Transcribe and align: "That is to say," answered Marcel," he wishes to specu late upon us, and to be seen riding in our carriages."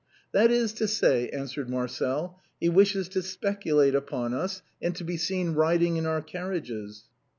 "That 0.33 0.49
is 0.49 0.73
to 0.81 0.87
say," 0.87 1.29
answered 1.29 1.69
Marcel," 1.69 2.41
he 2.59 2.69
wishes 2.69 3.07
to 3.09 3.19
specu 3.19 3.77
late 3.77 3.93
upon 3.93 4.33
us, 4.33 4.63
and 4.81 4.95
to 4.95 5.03
be 5.03 5.15
seen 5.15 5.51
riding 5.53 5.95
in 5.97 6.07
our 6.07 6.23
carriages." 6.23 7.03